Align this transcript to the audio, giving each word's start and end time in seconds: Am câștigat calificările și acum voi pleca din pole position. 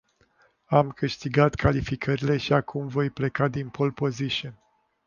Am 0.65 0.89
câștigat 0.89 1.55
calificările 1.55 2.37
și 2.37 2.53
acum 2.53 2.87
voi 2.87 3.09
pleca 3.09 3.47
din 3.47 3.69
pole 3.69 3.91
position. 3.91 4.59